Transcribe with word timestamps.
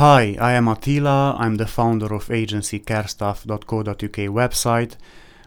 Hi, 0.00 0.34
I 0.40 0.52
am 0.52 0.66
Attila. 0.66 1.36
I'm 1.38 1.56
the 1.56 1.66
founder 1.66 2.14
of 2.14 2.28
agencycarestaff.co.uk 2.28 3.94
website, 4.40 4.96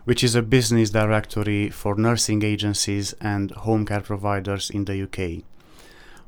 which 0.03 0.23
is 0.23 0.35
a 0.35 0.43
business 0.43 0.91
directory 0.91 1.71
for 1.71 1.95
nursing 1.95 2.43
agencies 2.43 3.13
and 3.19 3.49
home 3.49 3.83
care 3.83 4.01
providers 4.01 4.69
in 4.69 4.85
the 4.85 5.01
UK. 5.01 5.43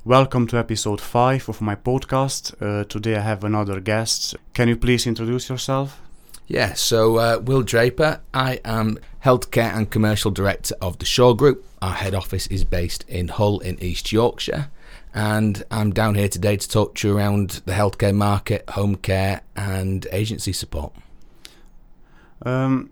Welcome 0.04 0.48
to 0.48 0.58
episode 0.58 1.02
5 1.02 1.50
of 1.50 1.62
my 1.62 1.76
podcast. 1.76 2.60
Uh, 2.60 2.84
today 2.86 3.18
I 3.18 3.22
have 3.22 3.44
another 3.44 3.80
guest. 3.80 4.36
Can 4.56 4.70
you 4.70 4.76
please 4.76 5.06
introduce 5.06 5.48
yourself? 5.48 6.02
Yeah, 6.48 6.74
so 6.74 7.18
uh, 7.18 7.38
Will 7.44 7.62
Draper. 7.62 8.22
I 8.34 8.60
am 8.66 8.98
Healthcare 9.24 9.72
and 9.78 9.92
Commercial 9.92 10.32
Director 10.32 10.74
of 10.82 10.98
the 10.98 11.06
Shaw 11.06 11.36
Group. 11.36 11.64
Our 11.80 11.94
head 11.94 12.16
office 12.16 12.48
is 12.48 12.64
based 12.64 13.06
in 13.08 13.28
Hull 13.28 13.60
in 13.60 13.78
East 13.84 14.12
Yorkshire. 14.12 14.72
And 15.16 15.64
I'm 15.72 15.92
down 15.92 16.16
here 16.16 16.28
today 16.28 16.58
to 16.58 16.70
talk 16.70 16.96
to 16.96 17.08
you 17.08 17.18
around 17.18 17.62
the 17.66 17.72
healthcare 17.72 18.14
market, 18.14 18.70
home 18.72 18.98
care, 18.98 19.44
and 19.56 20.06
agency 20.12 20.52
support. 20.52 20.94
Um, 22.46 22.92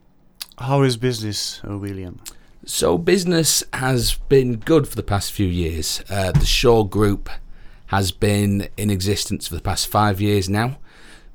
how 0.57 0.83
is 0.83 0.95
business, 0.95 1.59
uh, 1.69 1.77
William? 1.77 2.21
So, 2.65 2.97
business 2.97 3.61
has 3.73 4.13
been 4.29 4.55
good 4.55 4.87
for 4.87 4.95
the 4.95 5.03
past 5.03 5.33
few 5.33 5.47
years. 5.47 6.01
Uh, 6.09 6.31
the 6.31 6.45
Shaw 6.45 6.85
Group 6.85 7.29
has 7.87 8.13
been 8.13 8.69
in 8.77 8.89
existence 8.89 9.49
for 9.49 9.55
the 9.55 9.61
past 9.61 9.87
five 9.87 10.21
years 10.21 10.47
now. 10.47 10.77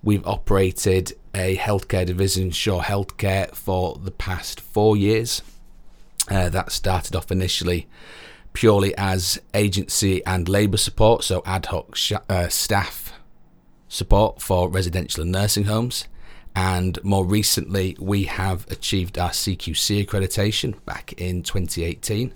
We've 0.02 0.26
operated 0.26 1.12
a 1.34 1.58
healthcare 1.58 2.06
division, 2.06 2.50
Shaw 2.50 2.80
Healthcare, 2.80 3.54
for 3.54 4.00
the 4.02 4.10
past 4.10 4.58
four 4.58 4.96
years. 4.96 5.42
Uh, 6.30 6.48
that 6.48 6.72
started 6.72 7.14
off 7.14 7.30
initially 7.30 7.86
purely 8.52 8.96
as 8.96 9.40
agency 9.54 10.24
and 10.24 10.48
labour 10.48 10.76
support, 10.76 11.24
so 11.24 11.42
ad 11.44 11.66
hoc 11.66 11.94
sh- 11.94 12.12
uh, 12.28 12.48
staff 12.48 13.12
support 13.88 14.40
for 14.40 14.68
residential 14.68 15.22
and 15.22 15.32
nursing 15.32 15.64
homes. 15.64 16.06
And 16.54 16.98
more 17.04 17.24
recently, 17.24 17.96
we 18.00 18.24
have 18.24 18.66
achieved 18.70 19.16
our 19.16 19.30
CQC 19.30 20.04
accreditation 20.04 20.84
back 20.84 21.12
in 21.12 21.42
2018. 21.42 22.32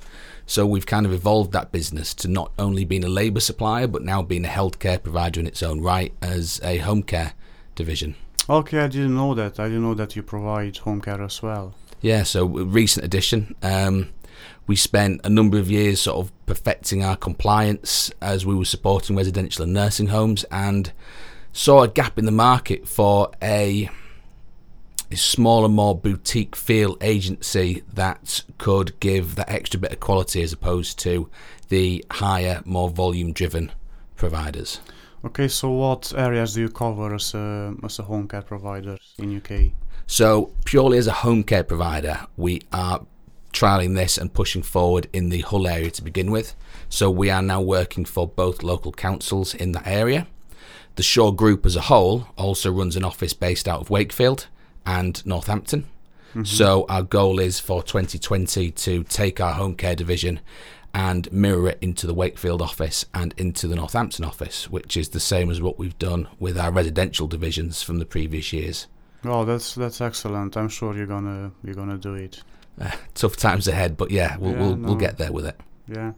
So 0.46 0.66
we've 0.66 0.86
kind 0.86 1.06
of 1.06 1.12
evolved 1.12 1.52
that 1.52 1.72
business 1.72 2.14
to 2.14 2.28
not 2.28 2.52
only 2.58 2.84
being 2.84 3.04
a 3.04 3.08
labour 3.08 3.40
supplier, 3.40 3.86
but 3.86 4.02
now 4.02 4.22
being 4.22 4.44
a 4.44 4.48
healthcare 4.48 5.02
provider 5.02 5.40
in 5.40 5.46
its 5.46 5.62
own 5.62 5.80
right 5.80 6.12
as 6.22 6.60
a 6.62 6.78
home 6.78 7.02
care 7.02 7.32
division. 7.74 8.14
Okay, 8.48 8.78
I 8.80 8.88
didn't 8.88 9.14
know 9.14 9.34
that. 9.34 9.58
I 9.58 9.64
didn't 9.64 9.82
know 9.82 9.94
that 9.94 10.14
you 10.14 10.22
provide 10.22 10.76
home 10.78 11.00
care 11.00 11.22
as 11.22 11.42
well. 11.42 11.74
Yeah, 12.00 12.24
so 12.24 12.46
recent 12.46 13.04
addition. 13.04 13.54
Um, 13.62 14.10
we 14.66 14.76
spent 14.76 15.20
a 15.24 15.30
number 15.30 15.58
of 15.58 15.70
years 15.70 16.00
sort 16.02 16.18
of 16.18 16.46
perfecting 16.46 17.04
our 17.04 17.16
compliance 17.16 18.10
as 18.20 18.46
we 18.46 18.54
were 18.54 18.64
supporting 18.64 19.16
residential 19.16 19.64
and 19.64 19.72
nursing 19.72 20.08
homes 20.08 20.44
and 20.50 20.92
saw 21.52 21.82
a 21.82 21.88
gap 21.88 22.18
in 22.18 22.24
the 22.24 22.32
market 22.32 22.88
for 22.88 23.30
a, 23.42 23.90
a 25.10 25.16
smaller, 25.16 25.68
more 25.68 25.96
boutique 25.96 26.56
feel 26.56 26.96
agency 27.00 27.82
that 27.92 28.42
could 28.58 28.98
give 29.00 29.34
that 29.34 29.50
extra 29.50 29.78
bit 29.78 29.92
of 29.92 30.00
quality 30.00 30.42
as 30.42 30.52
opposed 30.52 30.98
to 31.00 31.28
the 31.68 32.04
higher, 32.10 32.62
more 32.64 32.88
volume 32.88 33.32
driven 33.32 33.72
providers. 34.16 34.80
Okay, 35.24 35.48
so 35.48 35.70
what 35.70 36.12
areas 36.16 36.54
do 36.54 36.62
you 36.62 36.68
cover 36.68 37.14
as 37.14 37.34
a, 37.34 37.74
as 37.84 37.98
a 37.98 38.02
home 38.02 38.26
care 38.26 38.42
provider 38.42 38.96
in 39.18 39.36
UK? 39.36 39.72
So, 40.06 40.52
purely 40.64 40.98
as 40.98 41.06
a 41.06 41.12
home 41.12 41.44
care 41.44 41.62
provider, 41.62 42.26
we 42.36 42.62
are 42.72 43.06
trialing 43.52 43.94
this 43.94 44.18
and 44.18 44.32
pushing 44.32 44.62
forward 44.62 45.08
in 45.12 45.28
the 45.28 45.40
Hull 45.40 45.66
area 45.66 45.90
to 45.92 46.02
begin 46.02 46.30
with. 46.30 46.54
So, 46.88 47.10
we 47.10 47.30
are 47.30 47.42
now 47.42 47.60
working 47.60 48.04
for 48.04 48.26
both 48.26 48.62
local 48.62 48.92
councils 48.92 49.54
in 49.54 49.72
that 49.72 49.86
area. 49.86 50.26
The 50.96 51.02
Shaw 51.02 51.30
Group 51.30 51.64
as 51.64 51.76
a 51.76 51.82
whole 51.82 52.26
also 52.36 52.70
runs 52.70 52.96
an 52.96 53.04
office 53.04 53.32
based 53.32 53.66
out 53.66 53.80
of 53.80 53.90
Wakefield 53.90 54.46
and 54.84 55.24
Northampton. 55.24 55.86
Mm-hmm. 56.30 56.44
So, 56.44 56.86
our 56.88 57.02
goal 57.02 57.38
is 57.38 57.60
for 57.60 57.82
2020 57.82 58.70
to 58.70 59.04
take 59.04 59.40
our 59.40 59.52
home 59.52 59.74
care 59.74 59.94
division 59.94 60.40
and 60.94 61.32
mirror 61.32 61.70
it 61.70 61.78
into 61.80 62.06
the 62.06 62.14
Wakefield 62.14 62.60
office 62.60 63.04
and 63.14 63.34
into 63.36 63.66
the 63.66 63.76
Northampton 63.76 64.24
office, 64.24 64.70
which 64.70 64.96
is 64.96 65.10
the 65.10 65.20
same 65.20 65.50
as 65.50 65.60
what 65.60 65.78
we've 65.78 65.98
done 65.98 66.28
with 66.38 66.58
our 66.58 66.70
residential 66.70 67.26
divisions 67.26 67.82
from 67.82 67.98
the 67.98 68.04
previous 68.04 68.52
years. 68.52 68.86
Oh, 69.24 69.44
that's 69.44 69.74
that's 69.74 70.00
excellent. 70.00 70.56
I'm 70.56 70.68
sure 70.68 70.96
you're 70.96 71.06
gonna 71.06 71.52
you're 71.62 71.74
gonna 71.74 71.98
do 71.98 72.14
it. 72.14 72.42
Uh, 72.80 72.90
tough 73.14 73.36
times 73.36 73.68
ahead, 73.68 73.96
but 73.96 74.10
yeah, 74.10 74.36
we'll 74.38 74.52
Yeah, 74.52 74.58
we'll, 74.60 74.76
no. 74.76 74.86
we'll 74.88 74.96
get 74.96 75.18
there 75.18 75.32
with 75.32 75.46
it. 75.46 75.60
Yeah. 75.86 76.12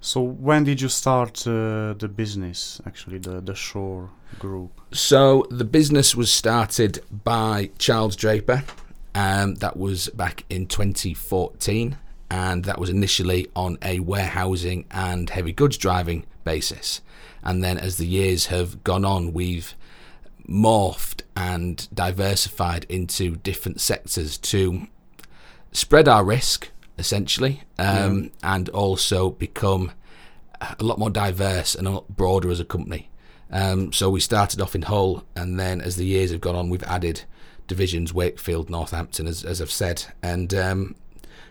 So 0.00 0.20
when 0.22 0.64
did 0.64 0.80
you 0.80 0.88
start 0.88 1.46
uh, 1.46 1.94
the 1.98 2.08
business? 2.08 2.80
Actually, 2.86 3.18
the 3.18 3.40
the 3.40 3.54
Shaw 3.54 4.08
Group. 4.38 4.80
So 4.92 5.46
the 5.50 5.64
business 5.64 6.14
was 6.14 6.32
started 6.32 7.00
by 7.24 7.70
Charles 7.78 8.16
Draper. 8.16 8.62
Um, 9.14 9.54
that 9.56 9.76
was 9.76 10.08
back 10.10 10.44
in 10.50 10.66
2014, 10.66 11.96
and 12.30 12.64
that 12.66 12.78
was 12.78 12.90
initially 12.90 13.48
on 13.56 13.78
a 13.82 14.00
warehousing 14.00 14.84
and 14.90 15.30
heavy 15.30 15.52
goods 15.52 15.78
driving 15.78 16.24
basis. 16.44 17.00
And 17.42 17.64
then 17.64 17.78
as 17.78 17.96
the 17.96 18.06
years 18.06 18.46
have 18.46 18.84
gone 18.84 19.04
on, 19.04 19.32
we've 19.32 19.74
morphed 20.48 21.22
and 21.34 21.88
diversified 21.94 22.84
into 22.88 23.36
different 23.36 23.80
sectors 23.80 24.38
to 24.38 24.86
spread 25.76 26.08
our 26.08 26.24
risk, 26.24 26.70
essentially, 26.98 27.62
um, 27.78 28.30
and 28.42 28.68
also 28.70 29.30
become 29.30 29.92
a 30.60 30.82
lot 30.82 30.98
more 30.98 31.10
diverse 31.10 31.74
and 31.74 31.86
a 31.86 31.90
lot 31.90 32.08
broader 32.08 32.50
as 32.50 32.60
a 32.60 32.64
company. 32.64 33.10
Um, 33.50 33.92
so 33.92 34.10
we 34.10 34.20
started 34.20 34.60
off 34.60 34.74
in 34.74 34.82
Hull, 34.82 35.24
and 35.36 35.60
then 35.60 35.80
as 35.80 35.96
the 35.96 36.06
years 36.06 36.30
have 36.30 36.40
gone 36.40 36.56
on, 36.56 36.68
we've 36.70 36.82
added 36.84 37.22
divisions 37.68 38.12
Wakefield, 38.14 38.70
Northampton, 38.70 39.26
as, 39.26 39.44
as 39.44 39.60
I've 39.60 39.70
said, 39.70 40.04
and 40.22 40.52
um, 40.54 40.94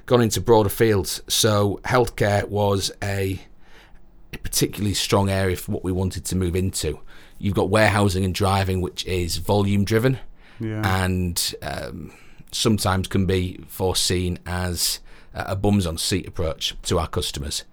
gone 0.05 0.21
into 0.21 0.41
broader 0.41 0.69
fields. 0.69 1.21
So 1.27 1.79
healthcare 1.83 2.47
was 2.49 2.91
a, 3.03 3.39
a 4.33 4.37
particularly 4.39 4.93
strong 4.95 5.29
area 5.29 5.55
for 5.55 5.71
what 5.71 5.83
we 5.83 5.91
wanted 5.91 6.25
to 6.25 6.35
move 6.35 6.55
into. 6.55 6.99
You've 7.37 7.53
got 7.53 7.69
warehousing 7.69 8.25
and 8.25 8.33
driving, 8.33 8.81
which 8.81 9.05
is 9.05 9.37
volume 9.37 9.83
driven 9.85 10.17
Yeah. 10.59 10.81
and 11.03 11.53
um, 11.61 12.11
sometimes 12.51 13.07
can 13.07 13.25
be 13.25 13.63
foreseen 13.67 14.39
as 14.45 14.99
a 15.33 15.55
bums 15.55 15.85
on 15.85 15.97
seat 15.97 16.27
approach 16.27 16.75
to 16.83 16.97
our 16.99 17.07
customers. 17.07 17.63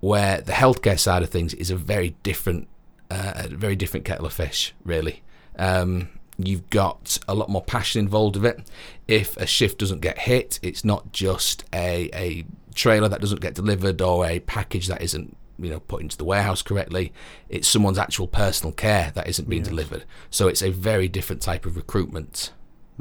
Where 0.00 0.40
the 0.40 0.52
healthcare 0.52 0.98
side 0.98 1.22
of 1.22 1.30
things 1.30 1.54
is 1.54 1.70
a 1.70 1.76
very 1.76 2.10
different, 2.22 2.68
uh, 3.10 3.32
a 3.36 3.48
very 3.48 3.76
different 3.76 4.04
kettle 4.04 4.26
of 4.26 4.32
fish, 4.32 4.74
really. 4.84 5.22
Um, 5.58 6.08
you've 6.38 6.68
got 6.70 7.18
a 7.26 7.34
lot 7.34 7.48
more 7.48 7.62
passion 7.64 8.00
involved 8.00 8.36
with 8.36 8.44
it. 8.44 8.60
If 9.08 9.36
a 9.38 9.46
shift 9.46 9.78
doesn't 9.78 10.00
get 10.00 10.18
hit, 10.18 10.58
it's 10.62 10.84
not 10.84 11.12
just 11.12 11.64
a, 11.72 12.10
a 12.14 12.44
trailer 12.74 13.08
that 13.08 13.20
doesn't 13.22 13.40
get 13.40 13.54
delivered 13.54 14.00
or 14.02 14.26
a 14.26 14.40
package 14.40 14.86
that 14.88 15.00
isn't 15.00 15.34
you 15.58 15.70
know 15.70 15.80
put 15.80 16.02
into 16.02 16.18
the 16.18 16.24
warehouse 16.24 16.60
correctly. 16.60 17.10
It's 17.48 17.66
someone's 17.66 17.96
actual 17.98 18.26
personal 18.28 18.72
care 18.72 19.12
that 19.14 19.26
isn't 19.28 19.48
being 19.48 19.62
Yes. 19.62 19.68
delivered. 19.70 20.04
So 20.30 20.46
it's 20.48 20.62
a 20.62 20.70
very 20.70 21.08
different 21.08 21.40
type 21.40 21.64
of 21.64 21.74
recruitment. 21.76 22.52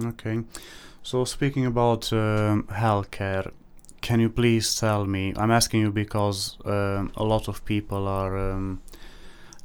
Okay. 0.01 0.39
So 1.05 1.23
speaking 1.23 1.67
about 1.67 2.11
um, 2.13 2.63
healthcare, 2.71 3.51
can 4.01 4.19
you 4.19 4.27
please 4.27 4.73
tell 4.73 5.05
me? 5.05 5.33
I'm 5.37 5.51
asking 5.51 5.81
you 5.81 5.91
because 5.91 6.57
um, 6.65 7.11
a 7.15 7.23
lot 7.23 7.47
of 7.47 7.63
people 7.63 8.07
are 8.07 8.35
um, 8.35 8.81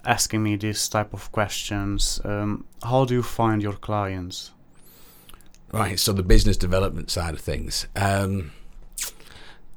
asking 0.05 0.43
me 0.43 0.57
this 0.57 0.87
type 0.87 1.15
of 1.15 1.33
questions. 1.33 2.21
Um, 2.27 2.67
how 2.83 3.07
do 3.07 3.15
you 3.15 3.23
find 3.23 3.63
your 3.63 3.73
clients? 3.73 4.51
Right, 5.73 5.99
so 5.99 6.13
the 6.13 6.23
business 6.23 6.59
development 6.59 7.11
side 7.11 7.33
of 7.33 7.41
things. 7.41 7.87
Um, 7.97 8.53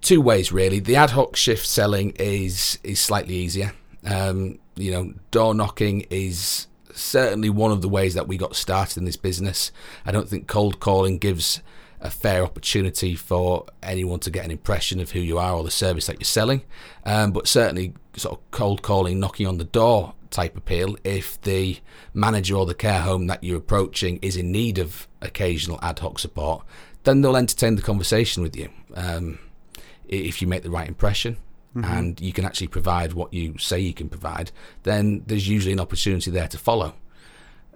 two 0.02 0.20
ways 0.20 0.52
really. 0.52 0.82
The 0.82 0.98
ad 0.98 1.12
hoc 1.12 1.38
shift 1.38 1.66
selling 1.66 2.12
is 2.20 2.78
is 2.84 3.00
slightly 3.00 3.36
easier. 3.36 3.72
Um, 4.06 4.60
you 4.76 4.92
know, 4.92 5.14
door 5.32 5.54
knocking 5.54 6.08
is 6.10 6.68
certainly 6.94 7.50
one 7.50 7.72
of 7.72 7.82
the 7.82 7.90
ways 7.90 8.14
that 8.14 8.28
we 8.28 8.38
got 8.38 8.56
started 8.56 8.98
in 8.98 9.06
this 9.06 9.18
business. 9.18 9.72
I 10.06 10.12
don't 10.12 10.30
think 10.30 10.48
cold 10.48 10.80
calling 10.80 11.18
gives 11.18 11.62
a 12.02 12.10
fair 12.10 12.44
opportunity 12.44 13.16
for 13.16 13.66
anyone 13.82 14.20
to 14.20 14.30
get 14.30 14.44
an 14.44 14.52
impression 14.52 15.00
of 15.00 15.12
who 15.12 15.20
you 15.20 15.38
are 15.38 15.54
or 15.54 15.64
the 15.64 15.72
service 15.72 16.08
that 16.08 16.20
you're 16.20 16.26
selling. 16.26 16.64
Um, 17.06 17.32
but 17.32 17.48
certainly, 17.48 17.94
sort 18.16 18.38
of 18.38 18.52
cold 18.52 18.82
calling, 18.82 19.20
knocking 19.20 19.48
on 19.48 19.58
the 19.58 19.64
door 19.64 20.14
type 20.30 20.58
appeal. 20.58 20.98
If 21.04 21.42
the 21.42 21.80
manager 22.14 22.56
or 22.56 22.66
the 22.66 22.74
care 22.74 23.02
home 23.02 23.28
that 23.28 23.44
you're 23.44 23.58
approaching 23.58 24.20
is 24.22 24.36
in 24.36 24.52
need 24.52 24.78
of 24.80 25.08
occasional 25.22 25.80
ad 25.82 26.00
hoc 26.00 26.20
support, 26.20 26.66
then 27.04 27.22
they'll 27.22 27.38
entertain 27.38 27.76
the 27.76 27.82
conversation 27.82 28.44
with 28.44 28.56
you. 28.56 28.70
Um, 28.96 29.40
if 30.08 30.42
you 30.42 30.48
make 30.48 30.64
the 30.64 30.70
right 30.70 30.88
impression 30.88 31.38
and 31.76 32.22
you 32.22 32.32
can 32.34 32.46
actually 32.46 32.68
provide 32.68 33.14
what 33.14 33.34
you 33.34 33.58
say 33.58 33.80
you 33.80 33.94
can 33.94 34.10
provide, 34.10 34.52
then 34.84 35.24
there's 35.26 35.48
usually 35.48 35.74
an 35.74 35.80
opportunity 35.80 36.30
there 36.32 36.48
to 36.48 36.58
follow. 36.58 36.94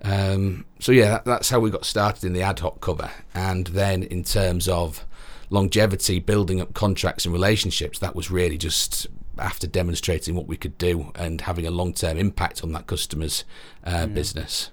Um, 0.04 0.66
so 0.80 0.92
yeah, 0.92 1.10
that, 1.10 1.26
that's 1.26 1.50
how 1.50 1.60
we 1.60 1.72
got 1.72 1.86
started 1.86 2.24
in 2.24 2.34
the 2.34 2.44
ad 2.44 2.60
hoc 2.60 2.80
cover, 2.82 3.10
and 3.34 3.68
then 3.68 4.04
in 4.04 4.24
terms 4.24 4.68
of 4.68 5.06
longevity, 5.50 6.20
building 6.20 6.62
up 6.62 6.74
contracts 6.74 7.26
and 7.26 7.34
relationships, 7.34 7.98
that 8.00 8.16
was 8.16 8.30
really 8.30 8.58
just 8.58 9.08
after 9.40 9.66
demonstrating 9.68 10.36
what 10.36 10.48
we 10.48 10.58
could 10.58 10.78
do 10.78 11.12
and 11.16 11.42
having 11.42 11.66
a 11.66 11.72
long 11.72 11.94
term 11.94 12.18
impact 12.18 12.64
on 12.64 12.72
that 12.74 12.86
customer's 12.88 13.44
uh, 13.86 13.92
Yeah. 13.92 14.06
business. 14.08 14.70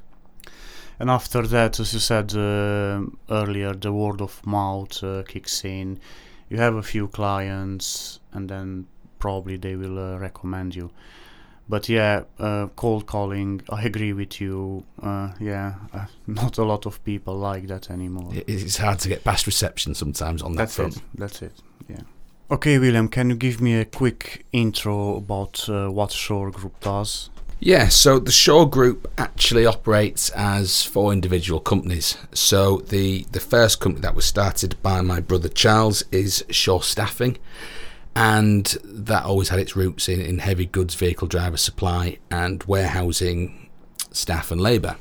And 0.98 1.10
after 1.10 1.46
that, 1.46 1.80
as 1.80 1.92
you 1.92 2.00
said 2.00 2.34
uh, 2.34 3.02
earlier, 3.28 3.74
the 3.74 3.92
word 3.92 4.20
of 4.20 4.46
mouth 4.46 5.02
uh, 5.02 5.22
kicks 5.26 5.64
in. 5.64 5.98
You 6.50 6.58
have 6.58 6.74
a 6.76 6.82
few 6.82 7.08
clients, 7.08 8.20
and 8.32 8.48
then 8.48 8.86
probably 9.24 9.56
they 9.56 9.74
will 9.74 9.98
uh, 9.98 10.18
recommend 10.18 10.74
you. 10.76 10.90
But 11.66 11.88
yeah, 11.88 12.24
uh, 12.38 12.66
cold 12.76 13.06
calling. 13.06 13.62
I 13.70 13.82
agree 13.84 14.12
with 14.12 14.38
you. 14.38 14.84
Uh, 15.02 15.30
yeah, 15.40 15.76
uh, 15.94 16.04
not 16.26 16.58
a 16.58 16.64
lot 16.64 16.84
of 16.84 17.02
people 17.04 17.34
like 17.34 17.66
that 17.68 17.90
anymore. 17.90 18.30
It's 18.46 18.76
hard 18.76 18.98
to 18.98 19.08
get 19.08 19.24
past 19.24 19.46
reception 19.46 19.94
sometimes 19.94 20.42
on 20.42 20.52
that 20.52 20.58
That's 20.58 20.76
front. 20.76 20.96
it. 20.96 21.02
That's 21.14 21.40
it. 21.40 21.54
Yeah. 21.88 22.02
Okay, 22.50 22.78
William, 22.78 23.08
can 23.08 23.30
you 23.30 23.36
give 23.36 23.62
me 23.62 23.80
a 23.80 23.86
quick 23.86 24.44
intro 24.52 25.16
about 25.16 25.66
uh, 25.70 25.88
what 25.88 26.12
Shaw 26.12 26.50
Group 26.50 26.78
does? 26.80 27.30
Yeah, 27.60 27.88
so 27.88 28.18
the 28.18 28.30
Shaw 28.32 28.66
Group 28.66 29.10
actually 29.16 29.64
operates 29.64 30.28
as 30.36 30.82
four 30.82 31.14
individual 31.14 31.60
companies. 31.60 32.18
So 32.34 32.82
the 32.88 33.24
the 33.32 33.40
first 33.40 33.80
company 33.80 34.02
that 34.02 34.14
was 34.14 34.26
started 34.26 34.76
by 34.82 35.00
my 35.00 35.20
brother 35.20 35.48
Charles 35.48 36.04
is 36.12 36.44
Shaw 36.50 36.80
Staffing, 36.80 37.38
and 38.16 38.76
that 38.84 39.24
always 39.24 39.48
had 39.48 39.58
its 39.58 39.76
roots 39.76 40.08
in, 40.08 40.20
in 40.20 40.38
heavy 40.38 40.66
goods 40.66 40.94
vehicle 40.94 41.28
driver 41.28 41.56
supply 41.56 42.18
and 42.30 42.62
warehousing 42.64 43.68
staff 44.12 44.50
and 44.50 44.60
labour. 44.60 44.96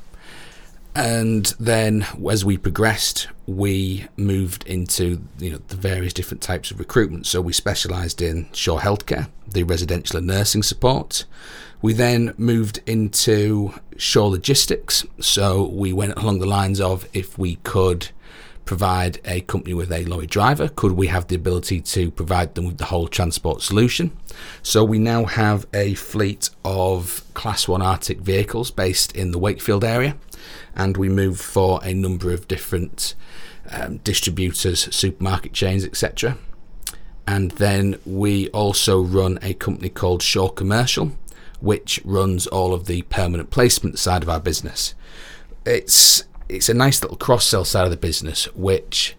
And 0.95 1.45
then 1.59 2.05
as 2.29 2.45
we 2.45 2.57
progressed, 2.57 3.27
we 3.47 4.07
moved 4.15 4.63
into 4.67 5.21
you 5.39 5.51
know 5.51 5.59
the 5.67 5.75
various 5.75 6.13
different 6.13 6.41
types 6.41 6.69
of 6.69 6.79
recruitment. 6.79 7.25
So 7.25 7.41
we 7.41 7.53
specialised 7.53 8.21
in 8.21 8.47
Shaw 8.53 8.79
Healthcare, 8.79 9.29
the 9.47 9.63
residential 9.63 10.17
and 10.17 10.27
nursing 10.27 10.63
support. 10.63 11.25
We 11.81 11.93
then 11.93 12.33
moved 12.37 12.79
into 12.85 13.73
Shaw 13.97 14.27
Logistics. 14.27 15.05
So 15.19 15.67
we 15.67 15.91
went 15.93 16.15
along 16.15 16.39
the 16.39 16.45
lines 16.45 16.79
of 16.79 17.07
if 17.13 17.37
we 17.37 17.55
could 17.57 18.09
provide 18.65 19.19
a 19.25 19.41
company 19.41 19.73
with 19.73 19.91
a 19.91 20.05
lorry 20.05 20.27
driver, 20.27 20.67
could 20.67 20.93
we 20.93 21.07
have 21.07 21.27
the 21.27 21.35
ability 21.35 21.81
to 21.81 22.11
provide 22.11 22.55
them 22.55 22.65
with 22.65 22.77
the 22.77 22.85
whole 22.85 23.07
transport 23.07 23.61
solution? 23.61 24.15
So 24.61 24.83
we 24.83 24.99
now 24.99 25.25
have 25.25 25.65
a 25.73 25.93
fleet 25.95 26.49
of 26.63 27.23
Class 27.33 27.67
1 27.67 27.81
artic 27.81 28.19
vehicles 28.19 28.71
based 28.71 29.15
in 29.15 29.31
the 29.31 29.39
Wakefield 29.39 29.83
area, 29.83 30.15
and 30.75 30.97
we 30.97 31.09
move 31.09 31.39
for 31.39 31.79
a 31.83 31.93
number 31.93 32.31
of 32.31 32.47
different 32.47 33.15
um, 33.71 33.97
distributors, 33.97 34.93
supermarket 34.93 35.53
chains, 35.53 35.85
etc. 35.85 36.37
And 37.27 37.51
then 37.51 37.99
we 38.05 38.49
also 38.49 39.01
run 39.01 39.39
a 39.41 39.53
company 39.53 39.89
called 39.89 40.21
Shaw 40.21 40.49
Commercial, 40.49 41.13
which 41.59 42.01
runs 42.03 42.47
all 42.47 42.73
of 42.73 42.87
the 42.87 43.03
permanent 43.03 43.49
placement 43.49 43.97
side 43.97 44.23
of 44.23 44.29
our 44.29 44.39
business. 44.39 44.93
It's 45.65 46.25
it's 46.49 46.69
a 46.69 46.73
nice 46.73 47.01
little 47.01 47.17
cross 47.17 47.45
sell 47.45 47.65
side 47.65 47.85
of 47.85 47.91
the 47.91 47.97
business, 47.97 48.45
which 48.55 49.15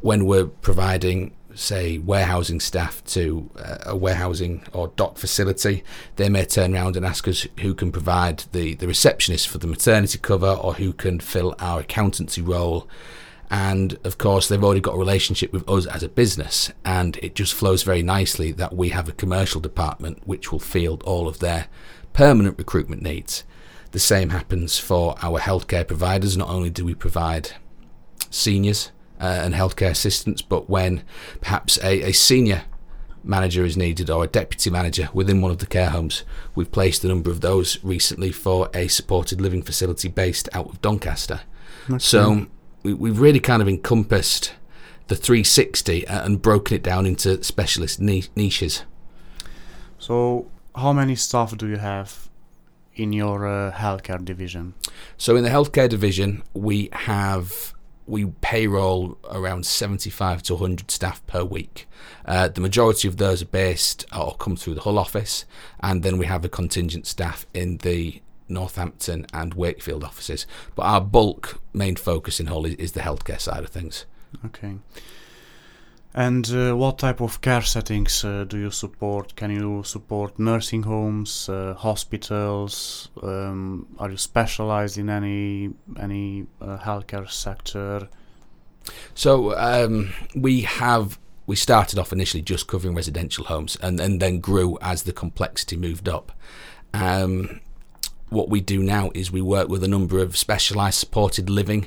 when 0.00 0.26
we're 0.26 0.46
providing 0.46 1.34
say 1.58 1.98
warehousing 1.98 2.60
staff 2.60 3.04
to 3.04 3.50
uh, 3.58 3.78
a 3.86 3.96
warehousing 3.96 4.62
or 4.72 4.88
dock 4.88 5.18
facility, 5.18 5.82
they 6.16 6.28
may 6.28 6.44
turn 6.44 6.74
around 6.74 6.96
and 6.96 7.04
ask 7.04 7.26
us 7.26 7.46
who 7.60 7.74
can 7.74 7.90
provide 7.90 8.44
the, 8.52 8.74
the 8.74 8.86
receptionist 8.86 9.48
for 9.48 9.58
the 9.58 9.66
maternity 9.66 10.18
cover 10.18 10.50
or 10.50 10.74
who 10.74 10.92
can 10.92 11.18
fill 11.18 11.54
our 11.58 11.80
accountancy 11.80 12.40
role. 12.40 12.88
And 13.50 13.98
of 14.04 14.18
course, 14.18 14.48
they've 14.48 14.62
already 14.62 14.80
got 14.80 14.94
a 14.94 14.98
relationship 14.98 15.52
with 15.52 15.68
us 15.68 15.86
as 15.86 16.02
a 16.02 16.08
business, 16.08 16.70
and 16.84 17.16
it 17.22 17.34
just 17.34 17.54
flows 17.54 17.82
very 17.82 18.02
nicely 18.02 18.52
that 18.52 18.76
we 18.76 18.90
have 18.90 19.08
a 19.08 19.12
commercial 19.12 19.60
department 19.60 20.20
which 20.26 20.52
will 20.52 20.58
field 20.58 21.02
all 21.04 21.26
of 21.26 21.38
their 21.38 21.66
permanent 22.12 22.58
recruitment 22.58 23.02
needs. 23.02 23.44
The 23.92 23.98
same 23.98 24.30
happens 24.30 24.78
for 24.78 25.16
our 25.22 25.40
healthcare 25.40 25.86
providers. 25.86 26.36
Not 26.36 26.48
only 26.48 26.70
do 26.70 26.84
we 26.84 26.94
provide 26.94 27.52
seniors 28.30 28.92
uh, 29.20 29.40
and 29.42 29.54
healthcare 29.54 29.90
assistants, 29.90 30.42
but 30.42 30.68
when 30.68 31.02
perhaps 31.40 31.78
a, 31.82 32.02
a 32.02 32.12
senior 32.12 32.62
manager 33.24 33.64
is 33.64 33.76
needed 33.76 34.10
or 34.10 34.24
a 34.24 34.26
deputy 34.26 34.70
manager 34.70 35.08
within 35.12 35.40
one 35.40 35.50
of 35.50 35.58
the 35.58 35.66
care 35.66 35.90
homes, 35.90 36.22
we've 36.54 36.70
placed 36.70 37.04
a 37.04 37.08
number 37.08 37.30
of 37.30 37.40
those 37.40 37.82
recently 37.82 38.30
for 38.30 38.68
a 38.74 38.88
supported 38.88 39.40
living 39.40 39.62
facility 39.62 40.08
based 40.08 40.48
out 40.52 40.68
of 40.68 40.80
Doncaster. 40.82 41.40
So 41.98 42.46
we, 42.82 42.92
we've 42.92 43.18
really 43.18 43.40
kind 43.40 43.62
of 43.62 43.68
encompassed 43.68 44.52
the 45.08 45.16
360 45.16 46.06
and 46.06 46.40
broken 46.40 46.76
it 46.76 46.82
down 46.82 47.06
into 47.06 47.42
specialist 47.42 48.00
ni- 48.00 48.24
niches. 48.36 48.84
So, 49.98 50.50
how 50.76 50.92
many 50.92 51.16
staff 51.16 51.56
do 51.56 51.66
you 51.66 51.78
have 51.78 52.27
in 52.98 53.12
your 53.12 53.46
uh, 53.46 53.72
healthcare 53.72 54.22
division? 54.24 54.74
So 55.16 55.36
in 55.36 55.44
the 55.44 55.50
healthcare 55.50 55.88
division, 55.88 56.42
we 56.54 56.88
have 56.92 57.74
we 58.06 58.24
payroll 58.40 59.18
around 59.30 59.66
75 59.66 60.42
to 60.44 60.54
100 60.54 60.90
staff 60.90 61.24
per 61.26 61.44
week. 61.44 61.86
Uh, 62.24 62.48
the 62.48 62.60
majority 62.60 63.06
of 63.06 63.18
those 63.18 63.42
are 63.42 63.46
based 63.46 64.06
or 64.16 64.34
come 64.36 64.56
through 64.56 64.74
the 64.74 64.80
Hull 64.80 64.98
office, 64.98 65.44
and 65.80 66.02
then 66.02 66.16
we 66.16 66.24
have 66.24 66.44
a 66.44 66.48
contingent 66.48 67.06
staff 67.06 67.46
in 67.52 67.76
the 67.78 68.22
Northampton 68.48 69.26
and 69.34 69.52
Wakefield 69.52 70.04
offices. 70.04 70.46
But 70.74 70.82
our 70.84 71.00
bulk 71.02 71.60
main 71.74 71.96
focus 71.96 72.40
in 72.40 72.46
Hull 72.46 72.64
is, 72.64 72.74
is 72.76 72.92
the 72.92 73.00
healthcare 73.00 73.40
side 73.40 73.62
of 73.62 73.68
things. 73.68 74.06
Okay. 74.46 74.76
And 76.18 76.50
uh, 76.50 76.74
what 76.74 76.98
type 76.98 77.20
of 77.20 77.40
care 77.42 77.62
settings 77.62 78.24
uh, 78.24 78.42
do 78.42 78.58
you 78.58 78.72
support? 78.72 79.36
Can 79.36 79.52
you 79.52 79.84
support 79.84 80.36
nursing 80.36 80.82
homes, 80.82 81.48
uh, 81.48 81.74
hospitals? 81.74 83.08
Um, 83.22 83.86
are 84.00 84.10
you 84.10 84.16
specialized 84.16 84.98
in 84.98 85.10
any 85.10 85.70
any 85.96 86.46
uh, 86.60 86.78
healthcare 86.78 87.30
sector? 87.30 88.08
So 89.14 89.56
um, 89.56 90.12
we 90.34 90.62
have 90.62 91.20
we 91.46 91.54
started 91.54 92.00
off 92.00 92.12
initially 92.12 92.42
just 92.42 92.66
covering 92.66 92.96
residential 92.96 93.44
homes, 93.44 93.76
and, 93.80 94.00
and 94.00 94.20
then 94.20 94.40
grew 94.40 94.76
as 94.82 95.04
the 95.04 95.12
complexity 95.12 95.76
moved 95.76 96.08
up. 96.08 96.32
Um, 96.92 97.60
what 98.28 98.48
we 98.48 98.60
do 98.60 98.82
now 98.82 99.12
is 99.14 99.30
we 99.30 99.40
work 99.40 99.68
with 99.68 99.84
a 99.84 99.88
number 99.88 100.18
of 100.18 100.36
specialised 100.36 100.98
supported 100.98 101.48
living 101.48 101.86